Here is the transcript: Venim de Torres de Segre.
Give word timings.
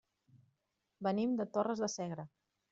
Venim 1.09 1.37
de 1.43 1.49
Torres 1.59 1.87
de 1.87 1.93
Segre. 1.99 2.29